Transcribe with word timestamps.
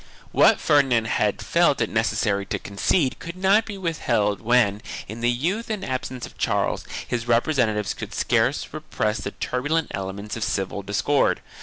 What 0.31 0.59
Ferdinand 0.59 1.05
had 1.05 1.43
felt 1.45 1.79
it 1.79 1.87
necessary 1.87 2.43
to 2.47 2.57
concede 2.57 3.19
could 3.19 3.35
not 3.35 3.65
be 3.65 3.77
withheld 3.77 4.41
when, 4.41 4.81
in 5.07 5.21
the 5.21 5.29
youth 5.29 5.69
and 5.69 5.85
absence 5.85 6.25
of 6.25 6.39
Charles, 6.39 6.85
his 7.07 7.25
repre 7.25 7.53
sentatives 7.53 7.95
could 7.95 8.15
scarce 8.15 8.67
repress 8.73 9.19
the 9.19 9.29
turbulent 9.29 9.89
elements 9.93 10.35
of 10.35 10.43
civil 10.43 10.81
discord. 10.81 11.39